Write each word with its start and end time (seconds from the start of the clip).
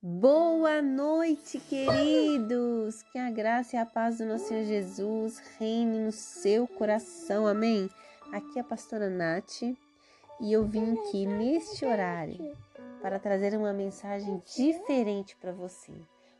Boa 0.00 0.80
noite, 0.80 1.58
queridos! 1.58 3.02
Que 3.10 3.18
a 3.18 3.32
graça 3.32 3.74
e 3.74 3.78
a 3.80 3.84
paz 3.84 4.18
do 4.18 4.26
nosso 4.26 4.46
Senhor 4.46 4.64
Jesus 4.64 5.42
reine 5.58 5.98
no 5.98 6.12
seu 6.12 6.68
coração, 6.68 7.48
amém? 7.48 7.90
Aqui 8.32 8.58
é 8.58 8.60
a 8.60 8.64
pastora 8.64 9.10
Nath 9.10 9.62
e 10.40 10.52
eu 10.52 10.64
vim 10.64 10.92
aqui 10.92 11.26
neste 11.26 11.84
horário 11.84 12.56
para 13.02 13.18
trazer 13.18 13.56
uma 13.56 13.72
mensagem 13.72 14.40
diferente 14.54 15.36
para 15.40 15.50
você. 15.50 15.90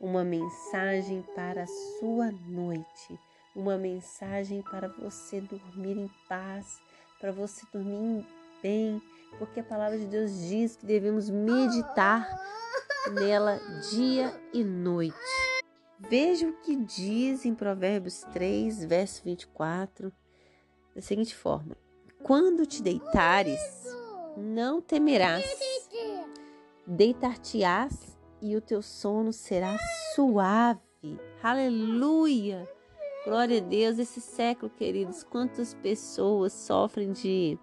Uma 0.00 0.24
mensagem 0.24 1.22
para 1.34 1.64
a 1.64 1.98
sua 2.00 2.32
noite, 2.48 3.20
uma 3.54 3.76
mensagem 3.76 4.62
para 4.62 4.88
você 4.88 5.42
dormir 5.42 5.98
em 5.98 6.10
paz, 6.26 6.80
para 7.20 7.30
você 7.30 7.66
dormir 7.70 8.26
bem, 8.62 9.02
porque 9.38 9.60
a 9.60 9.64
palavra 9.64 9.98
de 9.98 10.06
Deus 10.06 10.38
diz 10.38 10.74
que 10.74 10.86
devemos 10.86 11.28
meditar 11.28 12.26
nela 13.10 13.60
dia 13.90 14.34
e 14.52 14.62
noite. 14.62 15.16
Veja 15.98 16.48
o 16.48 16.52
que 16.60 16.76
diz 16.76 17.44
em 17.44 17.54
Provérbios 17.54 18.22
3, 18.32 18.84
verso 18.84 19.22
24, 19.24 20.12
da 20.94 21.00
seguinte 21.00 21.34
forma: 21.34 21.76
Quando 22.22 22.66
te 22.66 22.82
deitares, 22.82 23.60
não 24.36 24.80
temerás, 24.80 25.44
deitar-te-ás 26.86 28.18
e 28.40 28.56
o 28.56 28.60
teu 28.60 28.82
sono 28.82 29.32
será 29.32 29.76
suave. 30.14 30.80
Aleluia! 31.42 32.68
Glória 33.24 33.58
a 33.58 33.60
Deus, 33.60 33.98
esse 33.98 34.20
século, 34.20 34.68
queridos, 34.68 35.22
quantas 35.22 35.74
pessoas 35.74 36.52
sofrem 36.52 37.12
de 37.12 37.56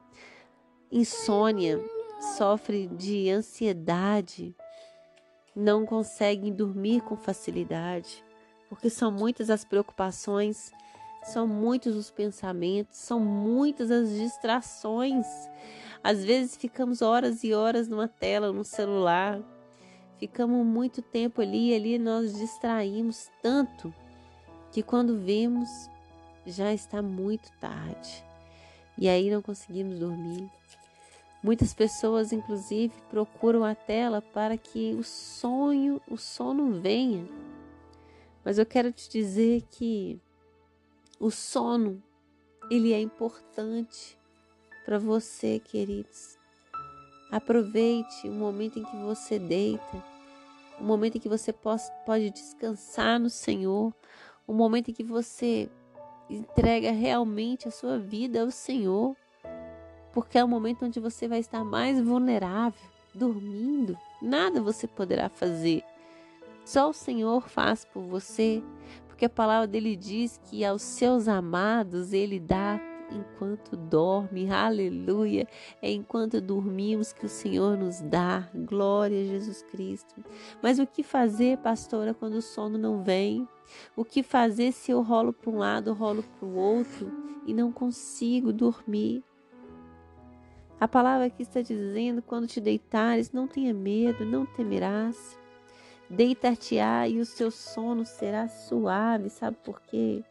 insônia, 0.90 1.84
sofrem 2.37 2.95
de 2.95 3.29
ansiedade, 3.29 4.55
não 5.59 5.86
conseguem 5.86 6.54
dormir 6.54 7.02
com 7.02 7.18
facilidade, 7.18 8.23
porque 8.70 8.90
são 8.90 9.12
muitas 9.12 9.49
as 9.49 9.66
preocupações, 9.66 10.71
são 11.24 11.46
muitos 11.46 11.98
os 11.98 12.10
pensamentos, 12.10 12.98
são 12.98 13.20
muitas 13.20 13.91
as 13.91 14.10
distrações. 14.10 15.27
Às 16.01 16.24
vezes 16.24 16.55
ficamos 16.55 17.01
horas 17.01 17.43
e 17.43 17.54
horas 17.54 17.90
numa 17.90 18.07
tela, 18.07 18.54
no 18.54 18.63
celular, 18.63 19.41
ficamos 20.18 20.66
muito 20.66 21.01
tempo 21.01 21.41
ali, 21.41 21.76
ali 21.76 21.99
nós 21.99 22.34
distraímos 22.34 23.29
tanto 23.41 23.94
que 24.71 24.82
quando 24.82 25.18
vemos 25.18 25.70
já 26.46 26.73
está 26.73 27.01
muito 27.01 27.51
tarde 27.60 28.23
e 28.98 29.10
aí 29.10 29.29
não 29.29 29.41
conseguimos 29.41 29.99
dormir. 29.99 30.49
Muitas 31.41 31.73
pessoas, 31.73 32.34
inclusive, 32.34 32.93
procuram 33.09 33.63
a 33.63 33.73
tela 33.73 34.21
para 34.21 34.57
que 34.57 34.93
o 34.93 35.04
sonho, 35.04 36.01
o 36.09 36.18
sono 36.18 36.82
venha. 36.82 37.26
Mas 38.43 38.57
eu 38.57 38.65
quero 38.65 38.91
te 38.91 39.09
dizer 39.09 39.63
que 39.71 40.20
o 41.17 41.32
sono, 41.32 42.04
ele 42.70 42.91
é 42.91 42.99
importante 42.99 44.17
para 44.84 44.99
você, 44.99 45.60
queridos. 45.60 46.37
Aproveite 47.32 48.27
o 48.27 48.34
momento 48.34 48.79
em 48.79 48.84
que 48.84 48.98
você 48.98 49.40
deita, 49.40 50.04
o 50.77 50.84
momento 50.84 51.17
em 51.17 51.21
que 51.21 51.29
você 51.29 51.54
pode 51.54 52.32
descansar 52.32 53.17
no 53.17 53.29
Senhor, 53.29 53.93
o 54.45 54.54
momento 54.54 54.91
em 54.91 54.93
que 54.93 55.04
você 55.04 55.70
entrega 56.29 56.91
realmente 56.91 57.67
a 57.67 57.71
sua 57.71 57.98
vida 57.98 58.41
ao 58.41 58.51
Senhor 58.51 59.15
porque 60.20 60.37
é 60.37 60.43
o 60.43 60.48
momento 60.49 60.84
onde 60.84 60.99
você 60.99 61.29
vai 61.29 61.39
estar 61.39 61.63
mais 61.63 62.01
vulnerável, 62.01 62.81
dormindo. 63.15 63.98
Nada 64.22 64.61
você 64.61 64.85
poderá 64.85 65.29
fazer. 65.29 65.81
Só 66.66 66.89
o 66.89 66.94
Senhor 66.94 67.47
faz 67.47 67.85
por 67.85 68.03
você, 68.03 68.61
porque 69.07 69.23
a 69.23 69.29
palavra 69.29 69.66
dele 69.66 69.95
diz 69.95 70.38
que 70.44 70.66
aos 70.66 70.81
seus 70.81 71.29
amados 71.29 72.11
ele 72.11 72.38
dá 72.38 72.81
enquanto 73.09 73.77
dorme. 73.77 74.51
Aleluia! 74.51 75.47
É 75.81 75.89
enquanto 75.89 76.41
dormimos 76.41 77.13
que 77.13 77.25
o 77.25 77.29
Senhor 77.29 77.77
nos 77.77 78.01
dá. 78.01 78.49
Glória 78.53 79.21
a 79.21 79.25
Jesus 79.25 79.61
Cristo. 79.71 80.21
Mas 80.61 80.79
o 80.79 80.85
que 80.85 81.01
fazer, 81.01 81.59
pastora, 81.59 82.13
quando 82.13 82.33
o 82.33 82.41
sono 82.41 82.77
não 82.77 83.01
vem? 83.05 83.47
O 83.95 84.03
que 84.03 84.21
fazer 84.21 84.73
se 84.73 84.91
eu 84.91 85.01
rolo 85.01 85.31
para 85.31 85.49
um 85.49 85.57
lado, 85.57 85.94
rolo 85.94 86.25
para 86.38 86.45
o 86.45 86.57
outro 86.57 87.09
e 87.47 87.53
não 87.53 87.71
consigo 87.71 88.51
dormir? 88.51 89.23
A 90.79 90.88
palavra 90.88 91.25
aqui 91.25 91.44
está 91.44 91.62
dizendo: 91.62 92.22
quando 92.22 92.47
te 92.47 92.62
deitares, 92.62 93.34
não 93.34 93.47
tenha 93.47 93.73
medo, 93.73 94.25
não 94.25 94.45
temerás. 94.45 95.38
Deitar-te-á 96.09 97.07
e 97.07 97.19
o 97.19 97.25
seu 97.25 97.51
sono 97.51 98.06
será 98.06 98.47
suave. 98.47 99.29
Sabe 99.29 99.57
por 99.63 99.81
quê? 99.81 100.23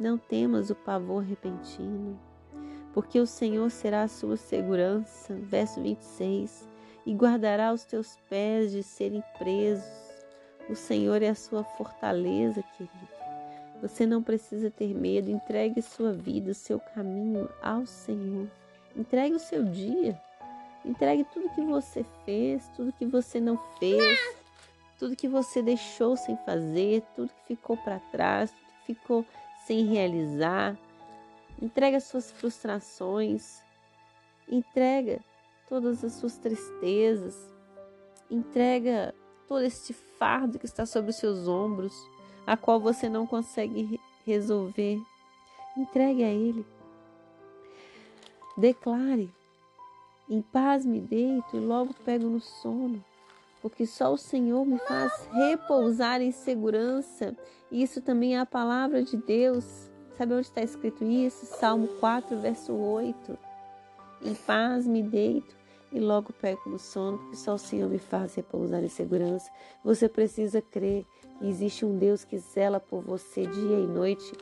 Não 0.00 0.16
temas 0.16 0.70
o 0.70 0.74
pavor 0.74 1.22
repentino, 1.22 2.18
porque 2.92 3.20
o 3.20 3.26
Senhor 3.26 3.70
será 3.70 4.02
a 4.02 4.08
sua 4.08 4.36
segurança. 4.36 5.34
Verso 5.34 5.80
26. 5.82 6.66
E 7.04 7.14
guardará 7.14 7.72
os 7.72 7.84
teus 7.84 8.18
pés 8.28 8.72
de 8.72 8.82
serem 8.82 9.22
presos. 9.38 9.84
O 10.68 10.74
Senhor 10.74 11.22
é 11.22 11.28
a 11.28 11.34
sua 11.34 11.62
fortaleza, 11.62 12.64
querido. 12.76 13.08
Você 13.80 14.06
não 14.06 14.22
precisa 14.22 14.70
ter 14.70 14.92
medo. 14.94 15.30
Entregue 15.30 15.82
sua 15.82 16.12
vida, 16.12 16.54
seu 16.54 16.80
caminho 16.80 17.48
ao 17.62 17.86
Senhor. 17.86 18.48
Entregue 18.96 19.34
o 19.34 19.38
seu 19.38 19.62
dia. 19.62 20.18
Entregue 20.84 21.24
tudo 21.24 21.50
que 21.50 21.60
você 21.60 22.04
fez, 22.24 22.66
tudo 22.74 22.92
que 22.92 23.04
você 23.04 23.38
não 23.38 23.58
fez, 23.78 24.18
tudo 24.98 25.16
que 25.16 25.28
você 25.28 25.60
deixou 25.60 26.16
sem 26.16 26.36
fazer, 26.38 27.02
tudo 27.14 27.28
que 27.28 27.56
ficou 27.56 27.76
para 27.76 27.98
trás, 28.10 28.50
tudo 28.50 28.62
que 28.86 28.94
ficou 28.94 29.26
sem 29.66 29.84
realizar. 29.84 30.76
Entregue 31.60 31.96
as 31.96 32.04
suas 32.04 32.30
frustrações. 32.30 33.62
Entrega 34.48 35.20
todas 35.68 36.04
as 36.04 36.14
suas 36.14 36.38
tristezas. 36.38 37.36
Entrega 38.30 39.14
todo 39.48 39.62
este 39.62 39.92
fardo 39.92 40.58
que 40.58 40.66
está 40.66 40.86
sobre 40.86 41.10
os 41.10 41.16
seus 41.16 41.46
ombros, 41.46 41.94
a 42.46 42.56
qual 42.56 42.80
você 42.80 43.08
não 43.08 43.26
consegue 43.26 44.00
resolver. 44.24 44.98
Entregue 45.76 46.24
a 46.24 46.28
Ele. 46.28 46.64
Declare: 48.56 49.30
Em 50.28 50.40
paz 50.40 50.86
me 50.86 51.00
deito 51.00 51.56
e 51.56 51.60
logo 51.60 51.92
pego 52.04 52.28
no 52.28 52.40
sono, 52.40 53.04
porque 53.60 53.86
só 53.86 54.12
o 54.12 54.18
Senhor 54.18 54.64
me 54.64 54.78
faz 54.78 55.28
repousar 55.32 56.22
em 56.22 56.32
segurança. 56.32 57.36
Isso 57.70 58.00
também 58.00 58.36
é 58.36 58.40
a 58.40 58.46
palavra 58.46 59.02
de 59.02 59.16
Deus. 59.16 59.90
Sabe 60.16 60.32
onde 60.32 60.46
está 60.46 60.62
escrito 60.62 61.04
isso? 61.04 61.44
Salmo 61.44 61.88
4, 62.00 62.38
verso 62.38 62.72
8. 62.72 63.38
Em 64.24 64.34
paz 64.34 64.86
me 64.86 65.02
deito 65.02 65.54
e 65.92 66.00
logo 66.00 66.32
pego 66.32 66.70
no 66.70 66.78
sono, 66.78 67.18
porque 67.18 67.36
só 67.36 67.54
o 67.54 67.58
Senhor 67.58 67.88
me 67.88 67.98
faz 67.98 68.34
repousar 68.34 68.82
em 68.82 68.88
segurança. 68.88 69.50
Você 69.84 70.08
precisa 70.08 70.62
crer 70.62 71.04
que 71.38 71.46
existe 71.46 71.84
um 71.84 71.98
Deus 71.98 72.24
que 72.24 72.38
zela 72.38 72.80
por 72.80 73.02
você 73.02 73.46
dia 73.46 73.78
e 73.78 73.86
noite. 73.86 74.32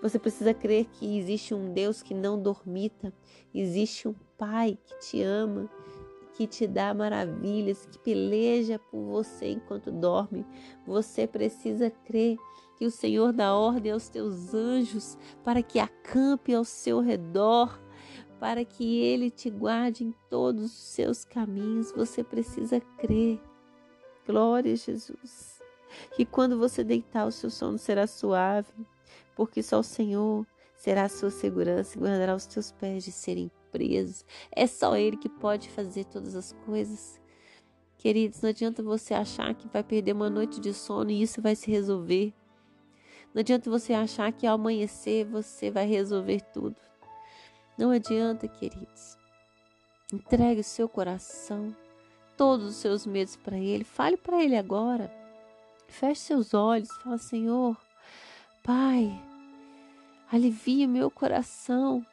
Você 0.00 0.18
precisa 0.18 0.54
crer 0.54 0.86
que 0.86 1.18
existe 1.18 1.54
um 1.54 1.72
Deus 1.72 2.02
que 2.02 2.14
não 2.14 2.40
dormita, 2.40 3.12
existe 3.52 4.06
um 4.06 4.14
Pai 4.36 4.78
que 4.86 4.96
te 5.00 5.20
ama, 5.20 5.68
que 6.34 6.46
te 6.46 6.68
dá 6.68 6.94
maravilhas, 6.94 7.84
que 7.86 7.98
peleja 7.98 8.78
por 8.78 9.02
você 9.04 9.50
enquanto 9.50 9.90
dorme. 9.90 10.46
Você 10.86 11.26
precisa 11.26 11.90
crer 11.90 12.36
que 12.76 12.86
o 12.86 12.90
Senhor 12.92 13.32
dá 13.32 13.52
ordem 13.52 13.90
aos 13.90 14.08
teus 14.08 14.54
anjos 14.54 15.18
para 15.42 15.60
que 15.60 15.80
acampe 15.80 16.54
ao 16.54 16.64
seu 16.64 17.00
redor, 17.00 17.76
para 18.38 18.64
que 18.64 19.00
ele 19.00 19.28
te 19.32 19.50
guarde 19.50 20.04
em 20.04 20.14
todos 20.30 20.66
os 20.66 20.70
seus 20.70 21.24
caminhos. 21.24 21.90
Você 21.90 22.22
precisa 22.22 22.80
crer. 22.96 23.42
Glória 24.24 24.74
a 24.74 24.76
Jesus. 24.76 25.60
Que 26.14 26.24
quando 26.24 26.56
você 26.56 26.84
deitar, 26.84 27.26
o 27.26 27.32
seu 27.32 27.50
sono 27.50 27.78
será 27.78 28.06
suave 28.06 28.72
porque 29.38 29.62
só 29.62 29.78
o 29.78 29.84
Senhor 29.84 30.44
será 30.74 31.04
a 31.04 31.08
sua 31.08 31.30
segurança 31.30 31.96
e 31.96 32.00
guardará 32.00 32.34
os 32.34 32.44
teus 32.44 32.72
pés 32.72 33.04
de 33.04 33.12
serem 33.12 33.48
presos. 33.70 34.26
É 34.50 34.66
só 34.66 34.96
Ele 34.96 35.16
que 35.16 35.28
pode 35.28 35.70
fazer 35.70 36.06
todas 36.06 36.34
as 36.34 36.52
coisas. 36.66 37.20
Queridos, 37.98 38.42
não 38.42 38.50
adianta 38.50 38.82
você 38.82 39.14
achar 39.14 39.54
que 39.54 39.68
vai 39.68 39.84
perder 39.84 40.12
uma 40.12 40.28
noite 40.28 40.58
de 40.58 40.74
sono 40.74 41.12
e 41.12 41.22
isso 41.22 41.40
vai 41.40 41.54
se 41.54 41.70
resolver. 41.70 42.34
Não 43.32 43.38
adianta 43.38 43.70
você 43.70 43.94
achar 43.94 44.32
que 44.32 44.44
ao 44.44 44.56
amanhecer 44.56 45.24
você 45.24 45.70
vai 45.70 45.86
resolver 45.86 46.40
tudo. 46.52 46.76
Não 47.78 47.92
adianta, 47.92 48.48
queridos. 48.48 49.16
Entregue 50.12 50.62
o 50.62 50.64
seu 50.64 50.88
coração, 50.88 51.76
todos 52.36 52.66
os 52.66 52.76
seus 52.76 53.06
medos 53.06 53.36
para 53.36 53.56
Ele. 53.56 53.84
Fale 53.84 54.16
para 54.16 54.42
Ele 54.42 54.56
agora. 54.56 55.14
Feche 55.86 56.22
seus 56.22 56.54
olhos. 56.54 56.88
Fala, 57.02 57.18
Senhor, 57.18 57.76
Pai, 58.68 59.18
alivia 60.30 60.86
meu 60.86 61.10
coração. 61.10 62.04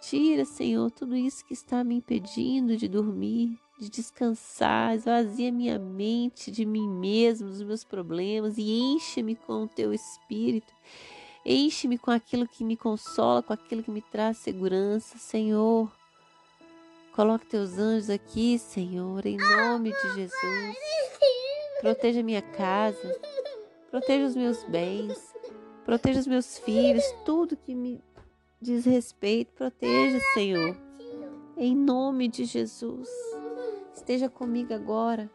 Tira, 0.00 0.44
Senhor, 0.44 0.90
tudo 0.90 1.14
isso 1.14 1.44
que 1.44 1.52
está 1.52 1.84
me 1.84 1.96
impedindo 1.96 2.76
de 2.76 2.88
dormir, 2.88 3.58
de 3.78 3.90
descansar, 3.90 4.94
esvazia 4.94 5.52
minha 5.52 5.78
mente 5.78 6.50
de 6.50 6.64
mim 6.64 6.88
mesmo, 6.88 7.48
dos 7.48 7.62
meus 7.62 7.84
problemas 7.84 8.56
e 8.56 8.62
enche-me 8.62 9.34
com 9.34 9.64
o 9.64 9.68
teu 9.68 9.92
espírito. 9.92 10.72
Enche-me 11.44 11.98
com 11.98 12.10
aquilo 12.10 12.48
que 12.48 12.64
me 12.64 12.76
consola, 12.76 13.42
com 13.42 13.52
aquilo 13.52 13.82
que 13.82 13.90
me 13.90 14.02
traz 14.02 14.38
segurança, 14.38 15.18
Senhor. 15.18 15.90
Coloque 17.12 17.46
teus 17.46 17.78
anjos 17.78 18.08
aqui, 18.08 18.58
Senhor, 18.58 19.26
em 19.26 19.36
nome 19.36 19.90
de 19.90 20.14
Jesus. 20.14 20.76
Proteja 21.80 22.22
minha 22.22 22.42
casa, 22.42 23.20
proteja 23.90 24.26
os 24.26 24.36
meus 24.36 24.62
bens, 24.64 25.29
proteja 25.84 26.20
os 26.20 26.26
meus 26.26 26.58
filhos, 26.58 27.04
tudo 27.24 27.56
que 27.56 27.74
me 27.74 28.02
diz 28.60 28.84
respeito, 28.84 29.52
proteja, 29.54 30.18
Senhor. 30.34 30.76
Em 31.56 31.74
nome 31.76 32.28
de 32.28 32.44
Jesus. 32.44 33.08
Esteja 33.94 34.28
comigo 34.28 34.72
agora. 34.72 35.30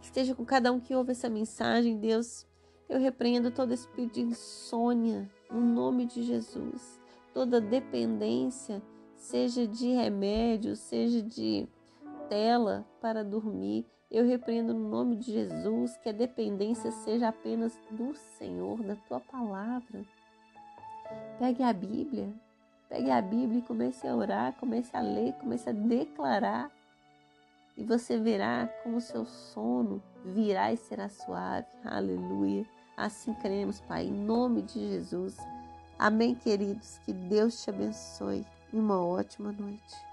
Esteja 0.00 0.34
com 0.34 0.44
cada 0.44 0.72
um 0.72 0.80
que 0.80 0.94
ouve 0.94 1.12
essa 1.12 1.28
mensagem, 1.28 1.98
Deus. 1.98 2.46
Eu 2.88 2.98
repreendo 2.98 3.50
todo 3.50 3.72
espírito 3.72 4.14
de 4.14 4.22
insônia, 4.22 5.30
no 5.50 5.60
nome 5.60 6.06
de 6.06 6.22
Jesus. 6.22 7.00
Toda 7.32 7.60
dependência, 7.60 8.82
seja 9.14 9.66
de 9.66 9.92
remédio, 9.92 10.74
seja 10.74 11.22
de 11.22 11.68
tela 12.28 12.86
para 13.00 13.22
dormir, 13.22 13.86
eu 14.10 14.26
repreendo 14.26 14.74
no 14.74 14.88
nome 14.88 15.16
de 15.16 15.32
Jesus 15.32 15.96
que 15.98 16.08
a 16.08 16.12
dependência 16.12 16.90
seja 16.90 17.28
apenas 17.28 17.78
do 17.90 18.14
Senhor, 18.14 18.82
da 18.82 18.96
tua 18.96 19.20
palavra. 19.20 20.04
Pegue 21.38 21.62
a 21.62 21.72
Bíblia, 21.72 22.28
pegue 22.88 23.10
a 23.10 23.22
Bíblia 23.22 23.60
e 23.60 23.62
comece 23.62 24.08
a 24.08 24.16
orar, 24.16 24.52
comece 24.54 24.96
a 24.96 25.00
ler, 25.00 25.32
comece 25.34 25.70
a 25.70 25.72
declarar. 25.72 26.70
E 27.76 27.84
você 27.84 28.18
verá 28.18 28.68
como 28.82 28.96
o 28.96 29.00
seu 29.00 29.24
sono 29.24 30.02
virá 30.24 30.72
e 30.72 30.76
será 30.76 31.08
suave. 31.08 31.66
Aleluia. 31.84 32.66
Assim 32.96 33.32
cremos, 33.34 33.80
Pai, 33.80 34.06
em 34.06 34.12
nome 34.12 34.62
de 34.62 34.78
Jesus. 34.78 35.36
Amém, 35.98 36.34
queridos. 36.34 36.98
Que 36.98 37.12
Deus 37.12 37.62
te 37.62 37.70
abençoe 37.70 38.44
e 38.72 38.78
uma 38.78 39.00
ótima 39.00 39.52
noite. 39.52 40.09